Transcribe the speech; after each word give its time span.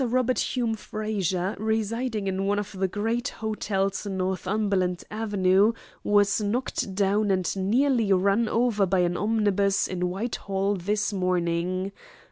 Robert 0.03 0.39
Hume 0.39 0.73
Frazer, 0.73 1.55
residing 1.59 2.25
in 2.25 2.47
one 2.47 2.57
of 2.57 2.71
the 2.71 2.87
great 2.87 3.27
hotels 3.29 4.03
in 4.03 4.17
Northumberland 4.17 5.03
Avenue, 5.11 5.73
was 6.03 6.41
knocked 6.41 6.95
down 6.95 7.29
and 7.29 7.55
nearly 7.55 8.11
run 8.11 8.49
over 8.49 8.87
by 8.87 9.01
an 9.01 9.15
omnibus 9.15 9.87
in 9.87 10.09
Whitehall 10.09 10.73
this 10.75 11.13
morning. 11.13 11.91